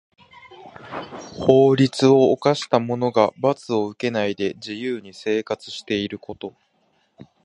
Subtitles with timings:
[1.37, 6.55] 法律を犯した者が罰を受けないで自由に生活していること。